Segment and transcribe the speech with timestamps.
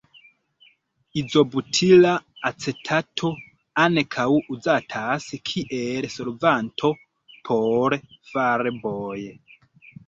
[1.21, 2.13] Izobutila
[2.49, 3.29] acetato
[3.85, 4.27] ankaŭ
[4.57, 6.93] uzatas kiel solvanto
[7.51, 8.01] por
[8.35, 9.19] farboj.